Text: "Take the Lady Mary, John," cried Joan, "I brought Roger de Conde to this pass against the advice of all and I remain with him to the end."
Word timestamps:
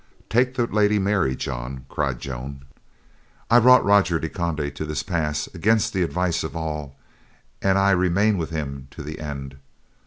"Take 0.31 0.55
the 0.55 0.65
Lady 0.65 0.97
Mary, 0.97 1.35
John," 1.35 1.85
cried 1.87 2.17
Joan, 2.19 2.65
"I 3.51 3.59
brought 3.59 3.85
Roger 3.85 4.17
de 4.17 4.29
Conde 4.29 4.71
to 4.73 4.83
this 4.83 5.03
pass 5.03 5.45
against 5.53 5.93
the 5.93 6.01
advice 6.01 6.43
of 6.43 6.55
all 6.55 6.95
and 7.61 7.77
I 7.77 7.91
remain 7.91 8.39
with 8.39 8.49
him 8.49 8.87
to 8.89 9.03
the 9.03 9.19
end." 9.19 9.57